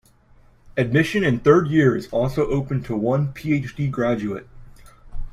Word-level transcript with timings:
Admission 0.77 1.23
in 1.23 1.37
third 1.39 1.67
year 1.67 1.95
is 1.95 2.07
also 2.07 2.47
open 2.47 2.81
to 2.81 2.95
one 2.95 3.31
Ph.D 3.33 3.87
graduate. 3.87 4.47